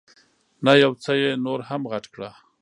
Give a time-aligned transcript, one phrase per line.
[0.65, 2.29] نه، یو څه یې نور هم غټ کړه.